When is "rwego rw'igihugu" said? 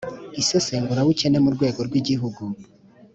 1.55-2.41